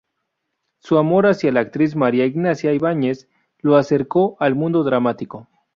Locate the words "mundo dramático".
4.55-5.47